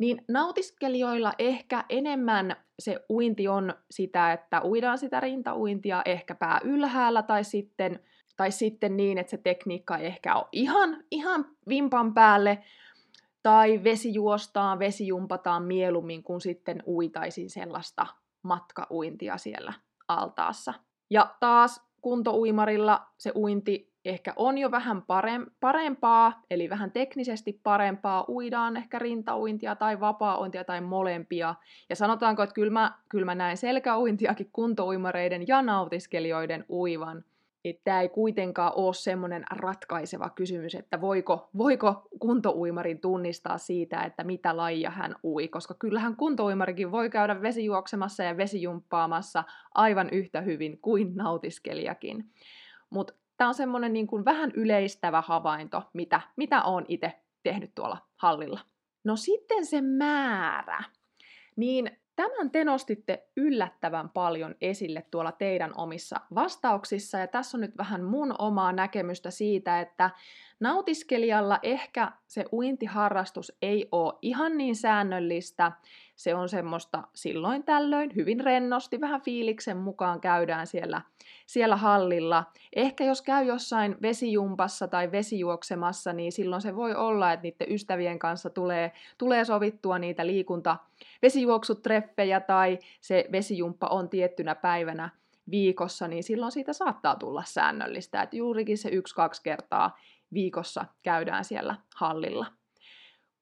niin 0.00 0.24
nautiskelijoilla 0.28 1.32
ehkä 1.38 1.84
enemmän 1.88 2.56
se 2.78 3.04
uinti 3.10 3.48
on 3.48 3.74
sitä, 3.90 4.32
että 4.32 4.64
uidaan 4.64 4.98
sitä 4.98 5.20
rintauintia 5.20 6.02
ehkä 6.04 6.34
pää 6.34 6.60
ylhäällä 6.64 7.22
tai 7.22 7.44
sitten, 7.44 8.00
tai 8.36 8.50
sitten 8.50 8.96
niin, 8.96 9.18
että 9.18 9.30
se 9.30 9.36
tekniikka 9.36 9.96
ei 9.96 10.06
ehkä 10.06 10.36
ole 10.36 10.46
ihan, 10.52 11.04
ihan 11.10 11.46
vimpan 11.68 12.14
päälle, 12.14 12.62
tai 13.42 13.84
vesi 13.84 14.14
juostaan, 14.14 14.78
vesi 14.78 15.06
jumpataan 15.06 15.62
mieluummin 15.62 16.22
kuin 16.22 16.40
sitten 16.40 16.82
uitaisin 16.86 17.50
sellaista 17.50 18.06
matkauintia 18.42 19.38
siellä 19.38 19.72
altaassa. 20.08 20.74
Ja 21.10 21.34
taas 21.40 21.82
kuntouimarilla 22.00 23.06
se 23.18 23.32
uinti 23.34 23.89
ehkä 24.04 24.32
on 24.36 24.58
jo 24.58 24.70
vähän 24.70 25.02
parempaa, 25.60 26.42
eli 26.50 26.70
vähän 26.70 26.90
teknisesti 26.90 27.60
parempaa, 27.62 28.24
uidaan 28.28 28.76
ehkä 28.76 28.98
rintauintia 28.98 29.76
tai 29.76 30.00
vapaa-uintia 30.00 30.64
tai 30.64 30.80
molempia. 30.80 31.54
Ja 31.88 31.96
sanotaanko, 31.96 32.42
että 32.42 32.54
kyllä 32.54 32.72
mä, 32.72 32.92
kyllä 33.08 33.24
mä 33.24 33.34
näen 33.34 33.56
selkäuintiakin 33.56 34.50
kuntouimareiden 34.52 35.48
ja 35.48 35.62
nautiskelijoiden 35.62 36.64
uivan. 36.70 37.24
tämä 37.84 38.00
ei 38.00 38.08
kuitenkaan 38.08 38.72
ole 38.74 38.94
semmoinen 38.94 39.44
ratkaiseva 39.50 40.30
kysymys, 40.30 40.74
että 40.74 41.00
voiko, 41.00 41.48
voiko 41.58 42.08
kuntouimarin 42.18 43.00
tunnistaa 43.00 43.58
siitä, 43.58 44.02
että 44.02 44.24
mitä 44.24 44.56
lajia 44.56 44.90
hän 44.90 45.14
ui, 45.24 45.48
koska 45.48 45.74
kyllähän 45.74 46.16
kuntouimarikin 46.16 46.92
voi 46.92 47.10
käydä 47.10 47.42
vesijuoksemassa 47.42 48.22
ja 48.22 48.36
vesijumppaamassa 48.36 49.44
aivan 49.74 50.10
yhtä 50.12 50.40
hyvin 50.40 50.78
kuin 50.78 51.16
nautiskelijakin. 51.16 52.30
Mutta 52.90 53.14
tämä 53.40 53.48
on 53.48 53.54
semmoinen 53.54 53.92
niin 53.92 54.06
kuin 54.06 54.24
vähän 54.24 54.50
yleistävä 54.54 55.20
havainto, 55.20 55.82
mitä, 55.92 56.20
mitä 56.36 56.62
olen 56.62 56.84
itse 56.88 57.12
tehnyt 57.42 57.74
tuolla 57.74 57.98
hallilla. 58.16 58.60
No 59.04 59.16
sitten 59.16 59.66
se 59.66 59.80
määrä. 59.80 60.84
Niin 61.56 61.98
Tämän 62.20 62.50
te 62.50 62.64
nostitte 62.64 63.28
yllättävän 63.36 64.08
paljon 64.08 64.54
esille 64.60 65.06
tuolla 65.10 65.32
teidän 65.32 65.72
omissa 65.76 66.20
vastauksissa, 66.34 67.18
ja 67.18 67.26
tässä 67.26 67.56
on 67.56 67.60
nyt 67.60 67.78
vähän 67.78 68.04
mun 68.04 68.34
omaa 68.38 68.72
näkemystä 68.72 69.30
siitä, 69.30 69.80
että 69.80 70.10
nautiskelijalla 70.60 71.58
ehkä 71.62 72.12
se 72.26 72.44
uintiharrastus 72.52 73.52
ei 73.62 73.88
ole 73.92 74.14
ihan 74.22 74.58
niin 74.58 74.76
säännöllistä, 74.76 75.72
se 76.16 76.34
on 76.34 76.48
semmoista 76.48 77.02
silloin 77.14 77.64
tällöin, 77.64 78.10
hyvin 78.16 78.40
rennosti, 78.40 79.00
vähän 79.00 79.20
fiiliksen 79.20 79.76
mukaan 79.76 80.20
käydään 80.20 80.66
siellä, 80.66 81.02
siellä 81.46 81.76
hallilla. 81.76 82.44
Ehkä 82.76 83.04
jos 83.04 83.22
käy 83.22 83.44
jossain 83.44 83.96
vesijumpassa 84.02 84.88
tai 84.88 85.12
vesijuoksemassa, 85.12 86.12
niin 86.12 86.32
silloin 86.32 86.62
se 86.62 86.76
voi 86.76 86.94
olla, 86.94 87.32
että 87.32 87.42
niiden 87.42 87.72
ystävien 87.72 88.18
kanssa 88.18 88.50
tulee, 88.50 88.92
tulee 89.18 89.44
sovittua 89.44 89.98
niitä 89.98 90.26
liikunta 90.26 90.76
vesijuoksutreffejä 91.22 92.40
tai 92.40 92.78
se 93.00 93.24
vesijumppa 93.32 93.86
on 93.86 94.08
tiettynä 94.08 94.54
päivänä 94.54 95.10
viikossa, 95.50 96.08
niin 96.08 96.22
silloin 96.22 96.52
siitä 96.52 96.72
saattaa 96.72 97.16
tulla 97.16 97.42
säännöllistä, 97.46 98.22
että 98.22 98.36
juurikin 98.36 98.78
se 98.78 98.88
yksi-kaksi 98.88 99.42
kertaa 99.42 99.98
viikossa 100.32 100.84
käydään 101.02 101.44
siellä 101.44 101.76
hallilla. 101.96 102.46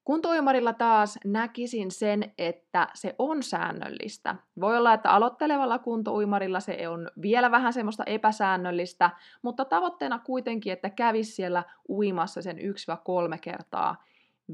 Kuntoimarilla 0.03 0.73
taas 0.73 1.19
näkisin 1.25 1.91
sen, 1.91 2.33
että 2.37 2.87
se 2.93 3.15
on 3.19 3.43
säännöllistä. 3.43 4.35
Voi 4.59 4.77
olla, 4.77 4.93
että 4.93 5.11
aloittelevalla 5.11 5.79
kuntouimarilla 5.79 6.59
se 6.59 6.89
on 6.89 7.11
vielä 7.21 7.51
vähän 7.51 7.73
semmoista 7.73 8.03
epäsäännöllistä, 8.05 9.09
mutta 9.41 9.65
tavoitteena 9.65 10.19
kuitenkin, 10.19 10.73
että 10.73 10.89
kävisi 10.89 11.31
siellä 11.31 11.63
uimassa 11.89 12.41
sen 12.41 12.57
1-3 12.57 12.61
kertaa 13.41 14.03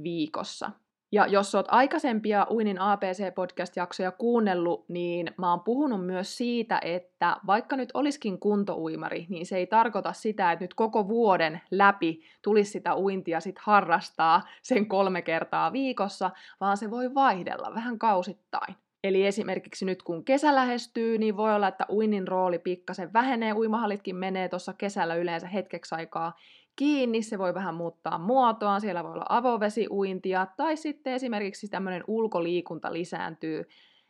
viikossa. 0.03 0.71
Ja 1.11 1.27
jos 1.27 1.55
oot 1.55 1.65
aikaisempia 1.69 2.47
Uinin 2.51 2.77
APC-podcast-jaksoja 2.79 4.11
kuunnellut, 4.11 4.89
niin 4.89 5.31
mä 5.37 5.49
oon 5.49 5.59
puhunut 5.59 6.05
myös 6.05 6.37
siitä, 6.37 6.79
että 6.83 7.37
vaikka 7.47 7.75
nyt 7.75 7.89
olisikin 7.93 8.39
kuntouimari, 8.39 9.25
niin 9.29 9.45
se 9.45 9.57
ei 9.57 9.67
tarkoita 9.67 10.13
sitä, 10.13 10.51
että 10.51 10.63
nyt 10.63 10.73
koko 10.73 11.07
vuoden 11.07 11.61
läpi 11.71 12.21
tulisi 12.41 12.71
sitä 12.71 12.95
uintia 12.95 13.39
sit 13.39 13.59
harrastaa 13.59 14.41
sen 14.61 14.87
kolme 14.87 15.21
kertaa 15.21 15.73
viikossa, 15.73 16.31
vaan 16.59 16.77
se 16.77 16.91
voi 16.91 17.13
vaihdella 17.13 17.71
vähän 17.75 17.99
kausittain. 17.99 18.75
Eli 19.03 19.25
esimerkiksi 19.25 19.85
nyt 19.85 20.03
kun 20.03 20.25
kesä 20.25 20.55
lähestyy, 20.55 21.17
niin 21.17 21.37
voi 21.37 21.55
olla, 21.55 21.67
että 21.67 21.85
uinnin 21.89 22.27
rooli 22.27 22.59
pikkasen 22.59 23.13
vähenee. 23.13 23.53
Uimahallitkin 23.53 24.15
menee 24.15 24.49
tuossa 24.49 24.73
kesällä 24.73 25.15
yleensä 25.15 25.47
hetkeksi 25.47 25.95
aikaa 25.95 26.33
kiinni, 26.75 27.21
se 27.21 27.37
voi 27.37 27.53
vähän 27.53 27.75
muuttaa 27.75 28.17
muotoaan, 28.17 28.81
siellä 28.81 29.03
voi 29.03 29.11
olla 29.11 29.25
avovesiuintia, 29.29 30.47
tai 30.57 30.77
sitten 30.77 31.13
esimerkiksi 31.13 31.67
tämmöinen 31.67 32.03
ulkoliikunta 32.07 32.93
lisääntyy 32.93 33.67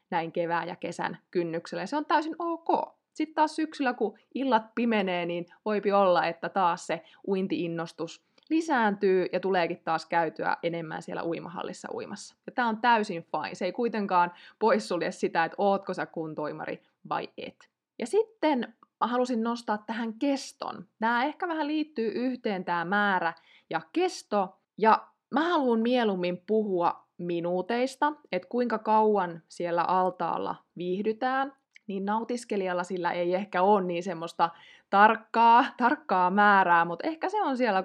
näin 0.10 0.32
kevään 0.32 0.68
ja 0.68 0.76
kesän 0.76 1.18
kynnyksellä, 1.32 1.86
se 1.86 1.98
on 1.98 2.06
täysin 2.06 2.36
ok. 2.40 2.96
Sitten 3.14 3.36
taas 3.36 3.56
syksyllä, 3.56 3.94
kun 3.94 4.18
illat 4.34 4.76
pimenee, 4.76 5.26
niin 5.26 5.46
voipi 5.66 5.92
olla, 5.92 6.26
että 6.26 6.50
taas 6.50 6.88
se 6.88 7.04
uintiinnostus 7.28 8.26
lisääntyy 8.50 9.26
ja 9.32 9.40
tuleekin 9.40 9.82
taas 9.84 10.06
käytyä 10.06 10.58
enemmän 10.64 11.02
siellä 11.02 11.24
uimahallissa 11.24 11.88
uimassa. 11.94 12.36
Ja 12.46 12.52
tämä 12.52 12.68
on 12.68 12.82
täysin 12.82 13.24
fine. 13.24 13.56
Se 13.56 13.66
ei 13.66 13.72
kuitenkaan 13.72 14.32
poissulje 14.60 15.12
sitä, 15.12 15.46
että 15.46 15.56
ootko 15.58 15.94
sä 15.94 16.06
kuntoimari 16.06 16.84
vai 17.10 17.30
et. 17.38 17.70
Ja 18.00 18.08
sitten 18.08 18.74
mä 19.00 19.08
halusin 19.08 19.44
nostaa 19.44 19.78
tähän 19.78 20.14
keston. 20.14 20.86
Tämä 21.00 21.24
ehkä 21.24 21.48
vähän 21.48 21.68
liittyy 21.68 22.12
yhteen 22.16 22.66
tämä 22.66 22.86
määrä 22.86 23.34
ja 23.70 23.82
kesto. 23.94 24.60
Ja 24.78 25.08
mä 25.32 25.50
haluan 25.50 25.80
mieluummin 25.80 26.44
puhua 26.48 27.06
minuuteista, 27.18 28.14
että 28.32 28.48
kuinka 28.50 28.80
kauan 28.80 29.42
siellä 29.48 29.84
altaalla 29.84 30.56
viihdytään, 30.78 31.54
niin 31.88 32.06
nautiskelijalla 32.06 32.84
sillä 32.84 33.12
ei 33.12 33.34
ehkä 33.34 33.62
ole 33.62 33.84
niin 33.84 34.04
semmoista 34.04 34.50
tarkkaa, 34.90 35.66
tarkkaa 35.78 36.30
määrää, 36.30 36.86
mutta 36.86 37.08
ehkä 37.08 37.30
se 37.30 37.42
on 37.42 37.58
siellä 37.58 37.84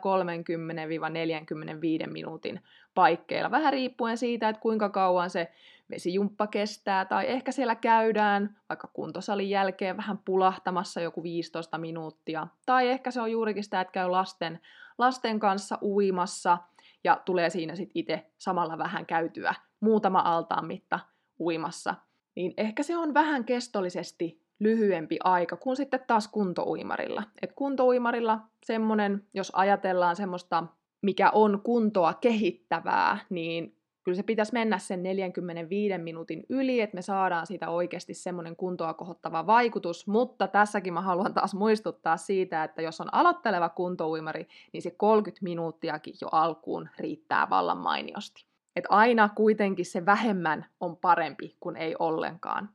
30-45 2.06 2.10
minuutin 2.10 2.60
paikkeilla, 2.94 3.50
vähän 3.50 3.72
riippuen 3.72 4.18
siitä, 4.18 4.48
että 4.48 4.62
kuinka 4.62 4.88
kauan 4.88 5.30
se 5.30 5.52
vesijumppa 5.90 6.46
kestää, 6.46 7.04
tai 7.04 7.30
ehkä 7.30 7.52
siellä 7.52 7.74
käydään 7.74 8.56
vaikka 8.68 8.88
kuntosalin 8.92 9.50
jälkeen 9.50 9.96
vähän 9.96 10.18
pulahtamassa 10.18 11.00
joku 11.00 11.22
15 11.22 11.78
minuuttia, 11.78 12.46
tai 12.66 12.88
ehkä 12.88 13.10
se 13.10 13.20
on 13.20 13.32
juurikin 13.32 13.64
sitä, 13.64 13.80
että 13.80 13.92
käy 13.92 14.08
lasten, 14.08 14.60
lasten 14.98 15.40
kanssa 15.40 15.78
uimassa, 15.82 16.58
ja 17.04 17.20
tulee 17.24 17.50
siinä 17.50 17.74
sitten 17.74 17.92
itse 17.94 18.26
samalla 18.38 18.78
vähän 18.78 19.06
käytyä 19.06 19.54
muutama 19.80 20.18
altaan 20.18 20.66
mitta 20.66 21.00
uimassa, 21.40 21.94
niin 22.34 22.54
ehkä 22.56 22.82
se 22.82 22.96
on 22.96 23.14
vähän 23.14 23.44
kestollisesti 23.44 24.40
lyhyempi 24.60 25.18
aika 25.24 25.56
kuin 25.56 25.76
sitten 25.76 26.00
taas 26.06 26.28
kuntouimarilla. 26.28 27.22
Et 27.42 27.52
kuntouimarilla 27.52 28.40
semmoinen, 28.66 29.26
jos 29.34 29.52
ajatellaan 29.54 30.16
semmoista, 30.16 30.64
mikä 31.02 31.30
on 31.30 31.60
kuntoa 31.64 32.14
kehittävää, 32.14 33.18
niin 33.30 33.79
kyllä 34.04 34.16
se 34.16 34.22
pitäisi 34.22 34.52
mennä 34.52 34.78
sen 34.78 35.02
45 35.02 35.98
minuutin 35.98 36.42
yli, 36.48 36.80
että 36.80 36.94
me 36.94 37.02
saadaan 37.02 37.46
siitä 37.46 37.70
oikeasti 37.70 38.14
semmoinen 38.14 38.56
kuntoa 38.56 38.94
kohottava 38.94 39.46
vaikutus, 39.46 40.06
mutta 40.06 40.48
tässäkin 40.48 40.92
mä 40.92 41.00
haluan 41.00 41.34
taas 41.34 41.54
muistuttaa 41.54 42.16
siitä, 42.16 42.64
että 42.64 42.82
jos 42.82 43.00
on 43.00 43.14
aloitteleva 43.14 43.68
kuntouimari, 43.68 44.48
niin 44.72 44.82
se 44.82 44.90
30 44.90 45.44
minuuttiakin 45.44 46.14
jo 46.20 46.28
alkuun 46.32 46.88
riittää 46.98 47.50
vallan 47.50 47.78
mainiosti. 47.78 48.44
Et 48.76 48.84
aina 48.88 49.28
kuitenkin 49.28 49.86
se 49.86 50.06
vähemmän 50.06 50.66
on 50.80 50.96
parempi 50.96 51.56
kuin 51.60 51.76
ei 51.76 51.96
ollenkaan 51.98 52.68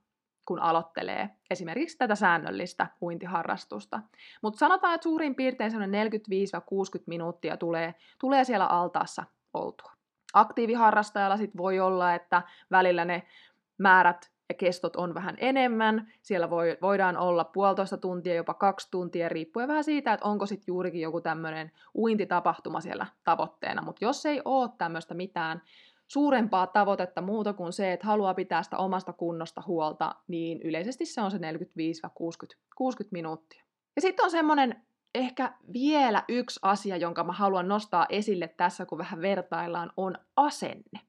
kun 0.46 0.60
aloittelee 0.60 1.30
esimerkiksi 1.50 1.98
tätä 1.98 2.16
säännöllistä 2.16 2.88
uintiharrastusta. 3.02 4.00
Mutta 4.42 4.58
sanotaan, 4.58 4.96
että 4.96 5.04
suurin 5.04 5.36
piirtein 5.36 5.72
45-60 5.72 5.76
minuuttia 7.06 7.58
tulee, 7.58 7.96
tulee 8.20 8.44
siellä 8.44 8.66
altaassa 8.66 9.24
oltua. 9.54 9.95
Aktiiviharrastajalla 10.36 11.38
sit 11.38 11.58
voi 11.58 11.80
olla, 11.80 12.14
että 12.14 12.42
välillä 12.72 13.06
ne 13.06 13.24
määrät 13.78 14.32
ja 14.50 14.56
kestot 14.56 14.96
on 14.96 15.14
vähän 15.14 15.36
enemmän. 15.40 16.12
Siellä 16.22 16.50
voi, 16.50 16.78
voidaan 16.82 17.18
olla 17.18 17.44
puolitoista 17.44 17.98
tuntia, 17.98 18.36
jopa 18.36 18.54
kaksi 18.54 18.88
tuntia, 18.92 19.30
riippuen 19.30 19.68
vähän 19.68 19.84
siitä, 19.84 20.14
että 20.14 20.26
onko 20.26 20.46
sitten 20.46 20.66
juurikin 20.68 21.02
joku 21.02 21.22
tämmöinen 21.22 21.72
uintitapahtuma 21.96 22.82
siellä 22.82 23.06
tavoitteena. 23.24 23.82
Mutta 23.82 24.06
jos 24.06 24.26
ei 24.26 24.42
ole 24.46 24.70
tämmöistä 24.78 25.14
mitään 25.14 25.62
suurempaa 26.08 26.68
tavoitetta 26.68 27.22
muuta 27.22 27.54
kuin 27.54 27.74
se, 27.74 27.94
että 27.94 28.08
haluaa 28.08 28.34
pitää 28.34 28.64
sitä 28.64 28.78
omasta 28.78 29.14
kunnosta 29.14 29.64
huolta, 29.68 30.16
niin 30.28 30.62
yleisesti 30.62 31.06
se 31.06 31.22
on 31.22 31.32
se 31.32 31.38
45-60 31.38 31.42
minuuttia. 33.12 33.64
Ja 33.96 34.02
sitten 34.02 34.26
on 34.26 34.32
semmoinen 34.32 34.86
ehkä 35.16 35.54
vielä 35.74 36.24
yksi 36.28 36.60
asia, 36.64 36.98
jonka 36.98 37.24
mä 37.24 37.32
haluan 37.32 37.68
nostaa 37.68 38.06
esille 38.10 38.48
tässä, 38.48 38.86
kun 38.86 38.98
vähän 38.98 39.22
vertaillaan, 39.22 39.92
on 39.98 40.18
asenne. 40.36 41.00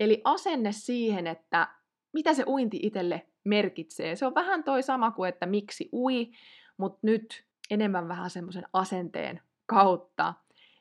Eli 0.00 0.20
asenne 0.24 0.72
siihen, 0.72 1.26
että 1.26 1.68
mitä 2.12 2.34
se 2.34 2.44
uinti 2.46 2.80
itselle 2.82 3.26
merkitsee. 3.44 4.16
Se 4.16 4.26
on 4.26 4.34
vähän 4.34 4.64
toi 4.64 4.82
sama 4.82 5.10
kuin, 5.10 5.28
että 5.28 5.46
miksi 5.46 5.88
ui, 5.92 6.30
mutta 6.76 6.98
nyt 7.02 7.44
enemmän 7.70 8.08
vähän 8.08 8.30
semmoisen 8.30 8.64
asenteen 8.72 9.40
kautta. 9.66 10.34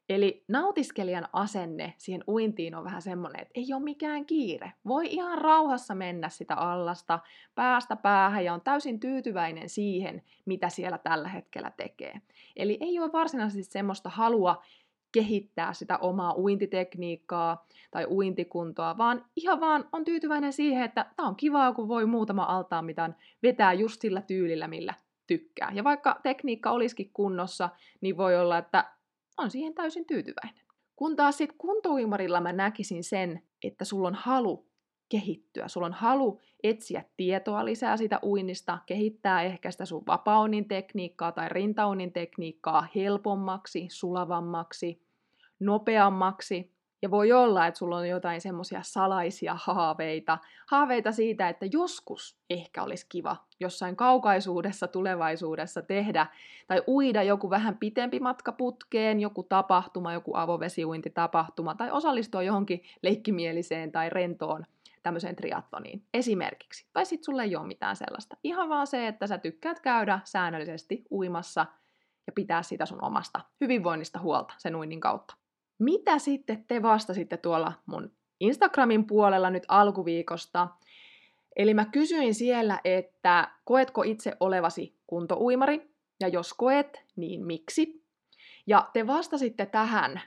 Eli 0.10 0.44
nautiskelijan 0.48 1.28
asenne 1.34 1.94
siihen 1.98 2.24
uintiin 2.28 2.76
on 2.76 2.84
vähän 2.84 3.02
semmoinen, 3.02 3.42
että 3.42 3.52
ei 3.56 3.74
ole 3.74 3.84
mikään 3.84 4.26
kiire. 4.26 4.74
Voi 4.88 5.08
ihan 5.10 5.38
rauhassa 5.38 5.96
mennä 5.96 6.30
sitä 6.30 6.56
allasta 6.56 7.20
päästä 7.56 7.96
päähän 7.96 8.46
ja 8.46 8.54
on 8.54 8.62
täysin 8.62 9.00
tyytyväinen 9.00 9.70
siihen, 9.70 10.24
mitä 10.46 10.70
siellä 10.70 10.98
tällä 10.98 11.28
hetkellä 11.28 11.72
tekee. 11.78 12.22
Eli 12.56 12.78
ei 12.82 13.00
ole 13.00 13.12
varsinaisesti 13.12 13.72
semmoista 13.72 14.10
halua 14.10 14.64
kehittää 15.12 15.74
sitä 15.74 15.98
omaa 15.98 16.38
uintitekniikkaa 16.38 17.68
tai 17.92 18.06
uintikuntoa, 18.06 18.98
vaan 18.98 19.26
ihan 19.36 19.60
vaan 19.60 19.86
on 19.92 20.06
tyytyväinen 20.06 20.54
siihen, 20.54 20.84
että 20.84 21.06
tämä 21.16 21.28
on 21.28 21.36
kivaa, 21.36 21.74
kun 21.74 21.88
voi 21.88 22.06
muutama 22.06 22.44
altaan 22.44 22.86
mitan 22.86 23.16
vetää 23.44 23.74
just 23.74 24.02
sillä 24.02 24.22
tyylillä, 24.22 24.68
millä 24.68 24.94
tykkää. 25.28 25.72
Ja 25.74 25.84
vaikka 25.84 26.20
tekniikka 26.24 26.72
olisikin 26.72 27.10
kunnossa, 27.14 27.70
niin 28.02 28.18
voi 28.18 28.40
olla, 28.40 28.58
että 28.58 28.99
on 29.40 29.52
siihen 29.52 29.74
täysin 29.74 30.06
tyytyväinen. 30.06 30.66
Kun 30.96 31.16
taas 31.16 31.38
sitten 31.38 31.58
kuntouimarilla 31.58 32.42
mä 32.42 32.54
näkisin 32.54 33.04
sen, 33.04 33.44
että 33.64 33.86
sulla 33.86 34.08
on 34.08 34.16
halu 34.16 34.70
kehittyä, 35.10 35.68
sulla 35.68 35.88
on 35.88 35.94
halu 35.94 36.42
etsiä 36.64 37.04
tietoa 37.18 37.66
lisää 37.66 37.98
sitä 37.98 38.20
uinnista, 38.24 38.78
kehittää 38.86 39.42
ehkä 39.42 39.72
sitä 39.72 39.86
sun 39.86 40.04
vapaunin 40.08 40.68
tekniikkaa 40.68 41.32
tai 41.32 41.50
rintaunin 41.50 42.14
tekniikkaa 42.14 42.88
helpommaksi, 42.96 43.88
sulavammaksi, 43.92 45.02
nopeammaksi, 45.60 46.74
ja 47.02 47.12
voi 47.12 47.32
olla, 47.32 47.68
että 47.68 47.78
sulla 47.78 47.98
on 47.98 48.10
jotain 48.10 48.42
semmoisia 48.42 48.80
salaisia 48.84 49.58
haaveita, 49.64 50.38
haaveita 50.68 51.12
siitä, 51.12 51.50
että 51.50 51.66
joskus 51.72 52.38
ehkä 52.50 52.84
olisi 52.84 53.06
kiva 53.10 53.36
jossain 53.60 53.96
kaukaisuudessa 53.96 54.88
tulevaisuudessa 54.88 55.82
tehdä 55.82 56.28
tai 56.68 56.84
uida 56.88 57.24
joku 57.24 57.50
vähän 57.50 57.78
pitempi 57.78 58.20
matka 58.20 58.52
putkeen, 58.52 59.20
joku 59.20 59.44
tapahtuma, 59.44 60.14
joku 60.14 60.36
avovesiuintitapahtuma 60.36 61.76
tai 61.76 61.92
osallistua 61.92 62.44
johonkin 62.44 62.84
leikkimieliseen 63.02 63.92
tai 63.92 64.10
rentoon 64.10 64.66
tämmöiseen 65.04 65.36
triatloniin 65.36 66.04
esimerkiksi. 66.14 66.86
Tai 66.94 67.06
sitten 67.06 67.26
sulle 67.26 67.44
ei 67.44 67.56
ole 67.56 67.68
mitään 67.68 67.96
sellaista. 67.96 68.38
Ihan 68.44 68.70
vaan 68.70 68.88
se, 68.88 69.08
että 69.08 69.28
sä 69.28 69.38
tykkäät 69.38 69.80
käydä 69.80 70.20
säännöllisesti 70.24 71.04
uimassa 71.12 71.66
ja 72.28 72.34
pitää 72.34 72.64
sitä 72.64 72.86
sun 72.86 73.04
omasta 73.04 73.42
hyvinvoinnista 73.62 74.20
huolta 74.20 74.54
sen 74.58 74.76
uinnin 74.76 75.00
kautta. 75.00 75.39
Mitä 75.80 76.20
sitten 76.20 76.66
te 76.68 76.82
vastasitte 76.82 77.38
tuolla 77.38 77.74
mun 77.86 78.12
Instagramin 78.40 79.08
puolella 79.08 79.50
nyt 79.50 79.64
alkuviikosta? 79.68 80.68
Eli 81.56 81.74
mä 81.74 81.86
kysyin 81.86 82.36
siellä, 82.36 82.80
että 82.84 83.52
koetko 83.66 84.04
itse 84.04 84.34
olevasi 84.40 84.96
kuntouimari, 85.08 85.92
ja 86.20 86.28
jos 86.28 86.54
koet, 86.54 87.06
niin 87.16 87.46
miksi? 87.46 88.04
Ja 88.68 88.90
te 88.94 89.08
vastasitte 89.08 89.66
tähän 89.66 90.22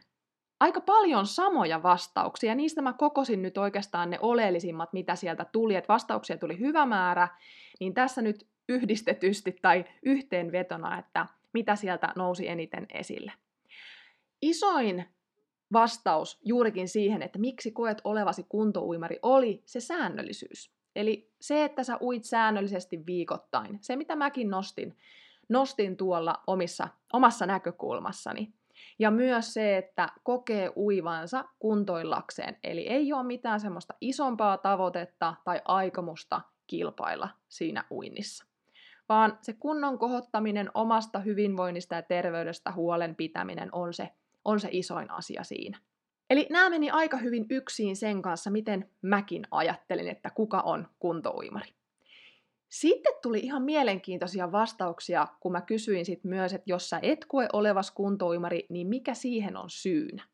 aika 0.61 0.81
paljon 0.81 1.27
samoja 1.27 1.83
vastauksia. 1.83 2.55
Niistä 2.55 2.83
mä 2.83 2.93
kokosin 2.93 3.43
nyt 3.43 3.59
oikeastaan 3.59 4.11
ne 4.11 4.19
oleellisimmat, 4.21 4.93
mitä 4.93 5.17
sieltä 5.17 5.45
tuli. 5.45 5.75
Että 5.75 5.93
vastauksia 5.93 6.39
tuli 6.39 6.59
hyvä 6.59 6.87
määrä, 6.87 7.29
niin 7.81 7.95
tässä 7.95 8.23
nyt 8.23 8.47
yhdistetysti 8.69 9.57
tai 9.63 9.85
yhteenvetona, 10.03 10.99
että 10.99 11.27
mitä 11.53 11.77
sieltä 11.77 12.13
nousi 12.17 12.49
eniten 12.49 12.87
esille. 12.95 13.33
Isoin 14.43 15.05
vastaus 15.73 16.41
juurikin 16.45 16.89
siihen, 16.89 17.23
että 17.23 17.39
miksi 17.39 17.71
koet 17.71 18.01
olevasi 18.05 18.47
kuntouimari, 18.49 19.19
oli 19.23 19.63
se 19.65 19.81
säännöllisyys. 19.81 20.73
Eli 20.97 21.31
se, 21.41 21.65
että 21.65 21.85
sä 21.85 21.99
uit 22.03 22.25
säännöllisesti 22.25 23.07
viikoittain. 23.07 23.79
Se, 23.81 23.97
mitä 23.97 24.17
mäkin 24.17 24.51
nostin, 24.51 24.97
nostin 25.49 25.97
tuolla 25.97 26.35
omissa, 26.47 26.89
omassa 27.13 27.47
näkökulmassani. 27.47 28.53
Ja 28.99 29.11
myös 29.11 29.55
se, 29.55 29.77
että 29.77 30.09
kokee 30.23 30.73
uivansa 30.77 31.45
kuntoillakseen. 31.59 32.57
Eli 32.65 32.89
ei 32.89 33.13
ole 33.13 33.23
mitään 33.23 33.61
semmoista 33.61 33.95
isompaa 34.01 34.59
tavoitetta 34.59 35.35
tai 35.45 35.63
aikomusta 35.65 36.41
kilpailla 36.67 37.29
siinä 37.49 37.85
uinnissa. 37.91 38.45
Vaan 39.09 39.39
se 39.43 39.53
kunnon 39.53 39.99
kohottaminen 39.99 40.71
omasta 40.75 41.19
hyvinvoinnista 41.19 41.95
ja 41.95 42.03
terveydestä 42.03 42.73
huolen 42.73 43.15
pitäminen 43.15 43.69
on 43.73 43.95
se 43.95 44.09
on 44.45 44.61
se 44.61 44.69
isoin 44.73 45.11
asia 45.11 45.45
siinä. 45.45 45.79
Eli 46.31 46.47
nämä 46.51 46.71
meni 46.71 46.91
aika 46.91 47.17
hyvin 47.17 47.47
yksin 47.51 47.97
sen 47.97 48.23
kanssa, 48.23 48.51
miten 48.51 48.91
mäkin 49.03 49.47
ajattelin, 49.51 50.09
että 50.09 50.31
kuka 50.31 50.61
on 50.61 50.89
kuntouimari. 50.99 51.75
Sitten 52.69 53.15
tuli 53.23 53.39
ihan 53.39 53.63
mielenkiintoisia 53.63 54.53
vastauksia, 54.53 55.27
kun 55.41 55.53
mä 55.53 55.61
kysyin 55.61 56.05
sit 56.05 56.25
myös, 56.25 56.53
että 56.53 56.71
jos 56.71 56.91
sä 56.91 56.99
et 57.03 57.25
koe 57.25 57.49
olevas 57.53 57.91
kuntouimari, 57.91 58.67
niin 58.69 58.87
mikä 58.87 59.15
siihen 59.15 59.57
on 59.57 59.71
syynä? 59.71 60.25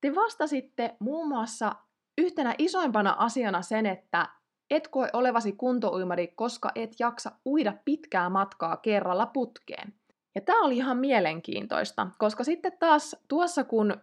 Te 0.00 0.14
vastasitte 0.14 0.96
muun 0.98 1.28
muassa 1.28 1.72
yhtenä 2.18 2.54
isoimpana 2.58 3.16
asiana 3.18 3.62
sen, 3.62 3.86
että 3.86 4.28
et 4.70 4.88
koe 4.88 5.10
olevasi 5.12 5.52
kuntouimari, 5.52 6.28
koska 6.28 6.72
et 6.74 6.92
jaksa 6.98 7.32
uida 7.46 7.74
pitkää 7.84 8.30
matkaa 8.30 8.76
kerralla 8.76 9.26
putkeen. 9.26 9.94
Ja 10.34 10.40
tämä 10.40 10.62
oli 10.62 10.76
ihan 10.76 10.98
mielenkiintoista, 10.98 12.06
koska 12.18 12.44
sitten 12.44 12.72
taas 12.78 13.16
tuossa, 13.28 13.64
kun, 13.64 13.96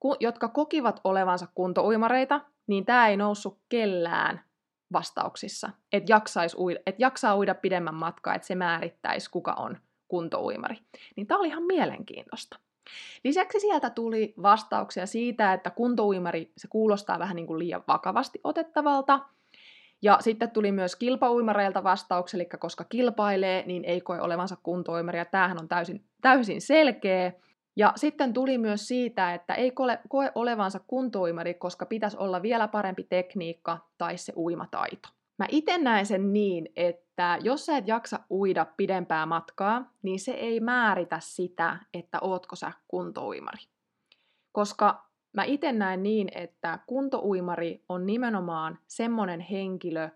kun 0.00 0.16
jotka 0.20 0.48
kokivat 0.48 1.00
olevansa 1.04 1.46
kuntouimareita, 1.54 2.40
niin 2.66 2.84
tämä 2.84 3.08
ei 3.08 3.16
noussut 3.16 3.58
kellään 3.68 4.40
vastauksissa, 4.92 5.70
että 5.92 6.12
jaksais 6.12 6.54
uida, 6.58 6.80
et 6.86 6.94
jaksaa 6.98 7.36
uida 7.36 7.54
pidemmän 7.54 7.94
matkaa, 7.94 8.34
että 8.34 8.46
se 8.46 8.54
määrittäisi, 8.54 9.30
kuka 9.30 9.52
on 9.52 9.78
kuntouimari. 10.08 10.76
Niin 11.16 11.26
tämä 11.26 11.38
oli 11.38 11.48
ihan 11.48 11.62
mielenkiintoista. 11.62 12.58
Lisäksi 13.24 13.60
sieltä 13.60 13.90
tuli 13.90 14.34
vastauksia 14.42 15.06
siitä, 15.06 15.52
että 15.52 15.70
kuntouimari 15.70 16.52
se 16.56 16.68
kuulostaa 16.68 17.18
vähän 17.18 17.36
niin 17.36 17.46
kuin 17.46 17.58
liian 17.58 17.84
vakavasti 17.88 18.40
otettavalta, 18.44 19.20
ja 20.04 20.18
sitten 20.20 20.50
tuli 20.50 20.72
myös 20.72 20.96
kilpauimareilta 20.96 21.84
vastauksia, 21.84 22.38
eli 22.38 22.48
koska 22.58 22.84
kilpailee, 22.84 23.64
niin 23.66 23.84
ei 23.84 24.00
koe 24.00 24.20
olevansa 24.20 24.56
kuntoimari, 24.62 25.18
ja 25.18 25.24
tämähän 25.24 25.60
on 25.60 25.68
täysin, 25.68 26.04
täysin 26.22 26.60
selkeä. 26.60 27.32
Ja 27.76 27.92
sitten 27.96 28.32
tuli 28.32 28.58
myös 28.58 28.88
siitä, 28.88 29.34
että 29.34 29.54
ei 29.54 29.72
koe, 30.08 30.32
olevansa 30.34 30.80
kuntoimari, 30.86 31.54
koska 31.54 31.86
pitäisi 31.86 32.16
olla 32.16 32.42
vielä 32.42 32.68
parempi 32.68 33.02
tekniikka 33.04 33.78
tai 33.98 34.18
se 34.18 34.32
uimataito. 34.36 35.08
Mä 35.38 35.46
itse 35.48 35.78
näen 35.78 36.06
sen 36.06 36.32
niin, 36.32 36.68
että 36.76 37.38
jos 37.42 37.66
sä 37.66 37.76
et 37.76 37.88
jaksa 37.88 38.20
uida 38.30 38.66
pidempää 38.76 39.26
matkaa, 39.26 39.92
niin 40.02 40.20
se 40.20 40.32
ei 40.32 40.60
määritä 40.60 41.18
sitä, 41.20 41.78
että 41.94 42.18
ootko 42.20 42.56
sä 42.56 42.72
kuntouimari. 42.88 43.64
Koska 44.52 45.03
Mä 45.34 45.44
itse 45.44 45.72
näen 45.72 46.02
niin, 46.02 46.28
että 46.34 46.78
kuntouimari 46.86 47.84
on 47.88 48.06
nimenomaan 48.06 48.78
semmoinen 48.86 49.40
henkilö, 49.40 50.08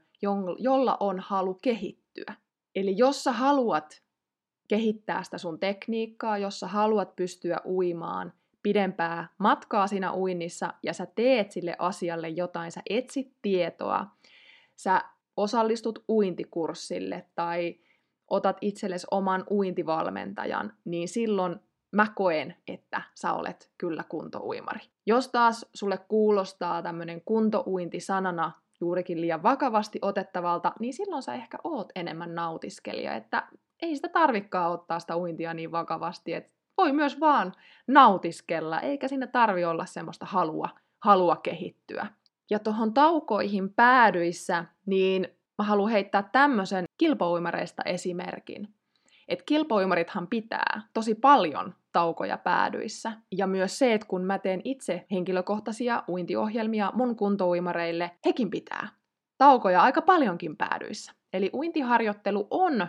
jolla 0.58 0.96
on 1.00 1.20
halu 1.20 1.54
kehittyä. 1.54 2.34
Eli 2.74 2.94
jos 2.96 3.24
sä 3.24 3.32
haluat 3.32 4.02
kehittää 4.68 5.22
sitä 5.22 5.38
sun 5.38 5.58
tekniikkaa, 5.58 6.38
jos 6.38 6.60
sä 6.60 6.66
haluat 6.66 7.16
pystyä 7.16 7.60
uimaan 7.64 8.32
pidempää 8.62 9.28
matkaa 9.38 9.86
siinä 9.86 10.14
uinnissa 10.14 10.74
ja 10.82 10.92
sä 10.92 11.06
teet 11.06 11.50
sille 11.50 11.76
asialle 11.78 12.28
jotain, 12.28 12.72
sä 12.72 12.82
etsit 12.90 13.32
tietoa, 13.42 14.06
sä 14.76 15.04
osallistut 15.36 16.04
uintikurssille 16.08 17.26
tai 17.34 17.78
otat 18.30 18.56
itsellesi 18.60 19.06
oman 19.10 19.44
uintivalmentajan, 19.50 20.72
niin 20.84 21.08
silloin 21.08 21.56
mä 21.92 22.06
koen, 22.14 22.56
että 22.68 23.02
sä 23.14 23.32
olet 23.32 23.70
kyllä 23.78 24.04
kuntouimari. 24.08 24.80
Jos 25.06 25.28
taas 25.28 25.66
sulle 25.74 25.98
kuulostaa 25.98 26.82
tämmöinen 26.82 27.22
kuntouinti 27.24 28.00
sanana 28.00 28.52
juurikin 28.80 29.20
liian 29.20 29.42
vakavasti 29.42 29.98
otettavalta, 30.02 30.72
niin 30.80 30.94
silloin 30.94 31.22
sä 31.22 31.34
ehkä 31.34 31.58
oot 31.64 31.92
enemmän 31.94 32.34
nautiskelija, 32.34 33.14
että 33.14 33.48
ei 33.82 33.96
sitä 33.96 34.08
tarvikkaa 34.08 34.68
ottaa 34.68 35.00
sitä 35.00 35.16
uintia 35.16 35.54
niin 35.54 35.72
vakavasti, 35.72 36.34
että 36.34 36.50
voi 36.78 36.92
myös 36.92 37.20
vaan 37.20 37.52
nautiskella, 37.86 38.80
eikä 38.80 39.08
siinä 39.08 39.26
tarvi 39.26 39.64
olla 39.64 39.86
semmoista 39.86 40.26
halua, 40.26 40.68
halua 41.04 41.36
kehittyä. 41.36 42.06
Ja 42.50 42.58
tuohon 42.58 42.94
taukoihin 42.94 43.74
päädyissä, 43.74 44.64
niin 44.86 45.28
mä 45.58 45.64
haluan 45.64 45.90
heittää 45.90 46.22
tämmöisen 46.32 46.84
kilpauimareista 46.98 47.82
esimerkin 47.82 48.74
että 49.28 49.44
kilpoimarithan 49.46 50.26
pitää 50.26 50.82
tosi 50.94 51.14
paljon 51.14 51.74
taukoja 51.92 52.38
päädyissä. 52.38 53.12
Ja 53.32 53.46
myös 53.46 53.78
se, 53.78 53.94
että 53.94 54.06
kun 54.06 54.24
mä 54.24 54.38
teen 54.38 54.60
itse 54.64 55.06
henkilökohtaisia 55.10 56.02
uintiohjelmia 56.08 56.92
mun 56.94 57.16
kuntouimareille, 57.16 58.10
hekin 58.24 58.50
pitää 58.50 58.88
taukoja 59.38 59.82
aika 59.82 60.02
paljonkin 60.02 60.56
päädyissä. 60.56 61.12
Eli 61.32 61.50
uintiharjoittelu 61.54 62.46
on 62.50 62.86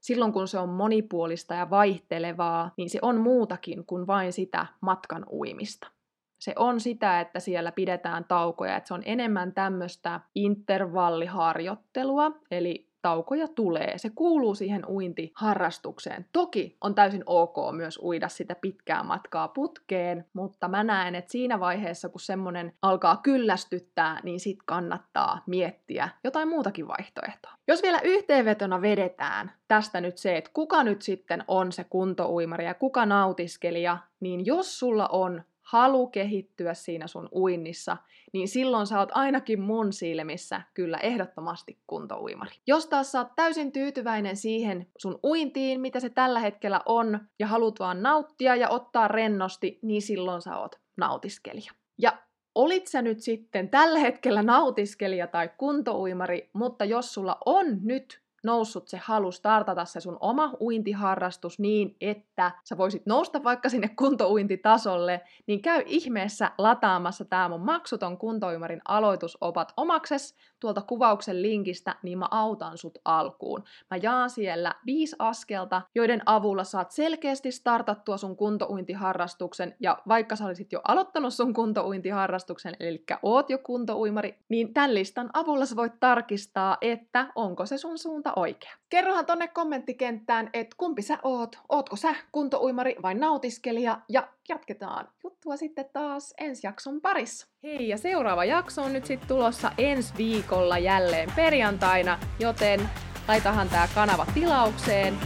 silloin 0.00 0.32
kun 0.32 0.48
se 0.48 0.58
on 0.58 0.68
monipuolista 0.68 1.54
ja 1.54 1.70
vaihtelevaa, 1.70 2.70
niin 2.76 2.90
se 2.90 2.98
on 3.02 3.20
muutakin 3.20 3.86
kuin 3.86 4.06
vain 4.06 4.32
sitä 4.32 4.66
matkan 4.80 5.26
uimista. 5.32 5.90
Se 6.38 6.52
on 6.56 6.80
sitä, 6.80 7.20
että 7.20 7.40
siellä 7.40 7.72
pidetään 7.72 8.24
taukoja, 8.24 8.76
että 8.76 8.88
se 8.88 8.94
on 8.94 9.02
enemmän 9.04 9.54
tämmöistä 9.54 10.20
intervalliharjoittelua, 10.34 12.32
eli 12.50 12.89
taukoja 13.02 13.48
tulee. 13.48 13.98
Se 13.98 14.10
kuuluu 14.14 14.54
siihen 14.54 14.86
uintiharrastukseen. 14.88 16.26
Toki 16.32 16.76
on 16.80 16.94
täysin 16.94 17.22
ok 17.26 17.56
myös 17.72 17.98
uida 18.02 18.28
sitä 18.28 18.54
pitkää 18.54 19.02
matkaa 19.02 19.48
putkeen, 19.48 20.26
mutta 20.32 20.68
mä 20.68 20.84
näen, 20.84 21.14
että 21.14 21.32
siinä 21.32 21.60
vaiheessa, 21.60 22.08
kun 22.08 22.20
semmonen 22.20 22.72
alkaa 22.82 23.16
kyllästyttää, 23.16 24.20
niin 24.22 24.40
sit 24.40 24.58
kannattaa 24.66 25.42
miettiä 25.46 26.08
jotain 26.24 26.48
muutakin 26.48 26.88
vaihtoehtoa. 26.88 27.52
Jos 27.68 27.82
vielä 27.82 28.00
yhteenvetona 28.04 28.82
vedetään 28.82 29.52
tästä 29.68 30.00
nyt 30.00 30.18
se, 30.18 30.36
että 30.36 30.50
kuka 30.54 30.84
nyt 30.84 31.02
sitten 31.02 31.44
on 31.48 31.72
se 31.72 31.84
kuntouimari 31.84 32.64
ja 32.64 32.74
kuka 32.74 33.06
nautiskelija, 33.06 33.98
niin 34.20 34.46
jos 34.46 34.78
sulla 34.78 35.08
on 35.08 35.42
halu 35.70 36.06
kehittyä 36.06 36.74
siinä 36.74 37.06
sun 37.06 37.28
uinnissa, 37.32 37.96
niin 38.32 38.48
silloin 38.48 38.86
sä 38.86 38.98
oot 38.98 39.08
ainakin 39.12 39.60
mun 39.60 39.92
silmissä 39.92 40.62
kyllä 40.74 40.98
ehdottomasti 40.98 41.78
kuntouimari. 41.86 42.52
Jos 42.66 42.86
taas 42.86 43.12
sä 43.12 43.18
oot 43.18 43.28
täysin 43.36 43.72
tyytyväinen 43.72 44.36
siihen 44.36 44.86
sun 44.98 45.18
uintiin, 45.24 45.80
mitä 45.80 46.00
se 46.00 46.10
tällä 46.10 46.40
hetkellä 46.40 46.80
on, 46.86 47.20
ja 47.38 47.46
haluat 47.46 47.80
vaan 47.80 48.02
nauttia 48.02 48.56
ja 48.56 48.68
ottaa 48.68 49.08
rennosti, 49.08 49.78
niin 49.82 50.02
silloin 50.02 50.42
sä 50.42 50.56
oot 50.56 50.80
nautiskelija. 50.96 51.72
Ja 51.98 52.18
olit 52.54 52.86
sä 52.86 53.02
nyt 53.02 53.20
sitten 53.20 53.68
tällä 53.68 53.98
hetkellä 53.98 54.42
nautiskelija 54.42 55.26
tai 55.26 55.50
kuntouimari, 55.58 56.50
mutta 56.52 56.84
jos 56.84 57.14
sulla 57.14 57.38
on 57.46 57.66
nyt 57.82 58.20
noussut 58.42 58.88
se 58.88 59.00
halu 59.04 59.32
startata 59.32 59.84
se 59.84 60.00
sun 60.00 60.16
oma 60.20 60.52
uintiharrastus 60.60 61.58
niin, 61.58 61.96
että 62.00 62.52
sä 62.64 62.76
voisit 62.76 63.06
nousta 63.06 63.44
vaikka 63.44 63.68
sinne 63.68 63.88
kuntouintitasolle, 63.88 65.20
niin 65.46 65.62
käy 65.62 65.82
ihmeessä 65.86 66.50
lataamassa 66.58 67.24
tää 67.24 67.48
mun 67.48 67.64
maksuton 67.64 68.18
kuntouimarin 68.18 68.80
aloitusopat 68.88 69.72
omakses 69.76 70.36
tuolta 70.60 70.82
kuvauksen 70.82 71.42
linkistä, 71.42 71.96
niin 72.02 72.18
mä 72.18 72.28
autan 72.30 72.78
sut 72.78 72.98
alkuun. 73.04 73.64
Mä 73.90 73.96
jaan 73.96 74.30
siellä 74.30 74.74
viisi 74.86 75.16
askelta, 75.18 75.82
joiden 75.94 76.22
avulla 76.26 76.64
saat 76.64 76.90
selkeästi 76.90 77.52
startattua 77.52 78.16
sun 78.16 78.36
kuntouintiharrastuksen, 78.36 79.76
ja 79.80 79.98
vaikka 80.08 80.36
sä 80.36 80.46
olisit 80.46 80.72
jo 80.72 80.80
aloittanut 80.88 81.34
sun 81.34 81.54
kuntouintiharrastuksen, 81.54 82.76
eli 82.80 83.04
oot 83.22 83.50
jo 83.50 83.58
kuntouimari, 83.58 84.38
niin 84.48 84.74
tämän 84.74 84.94
listan 84.94 85.30
avulla 85.32 85.66
sä 85.66 85.76
voit 85.76 86.00
tarkistaa, 86.00 86.76
että 86.80 87.32
onko 87.34 87.66
se 87.66 87.78
sun 87.78 87.98
suunta 87.98 88.29
oikea. 88.36 88.70
Kerrohan 88.88 89.26
tonne 89.26 89.48
kommenttikenttään, 89.48 90.50
että 90.52 90.76
kumpi 90.78 91.02
sä 91.02 91.18
oot, 91.22 91.58
ootko 91.68 91.96
sä 91.96 92.14
kuntouimari 92.32 92.96
vai 93.02 93.14
nautiskelija, 93.14 94.00
ja 94.08 94.28
jatketaan 94.48 95.08
juttua 95.24 95.56
sitten 95.56 95.84
taas 95.92 96.34
ensi 96.38 96.66
jakson 96.66 97.00
parissa. 97.00 97.46
Hei, 97.62 97.88
ja 97.88 97.98
seuraava 97.98 98.44
jakso 98.44 98.82
on 98.82 98.92
nyt 98.92 99.06
sitten 99.06 99.28
tulossa 99.28 99.72
ensi 99.78 100.14
viikolla 100.16 100.78
jälleen 100.78 101.32
perjantaina, 101.36 102.18
joten 102.38 102.90
laitahan 103.28 103.68
tää 103.68 103.88
kanava 103.94 104.26
tilaukseen, 104.34 105.18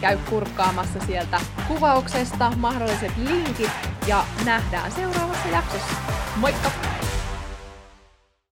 käy 0.00 0.18
kurkkaamassa 0.30 1.00
sieltä 1.00 1.40
kuvauksesta 1.68 2.52
mahdolliset 2.56 3.12
linkit 3.16 3.70
ja 4.06 4.24
nähdään 4.44 4.92
seuraavassa 4.92 5.48
jaksossa. 5.48 5.94
Moikka! 6.36 6.89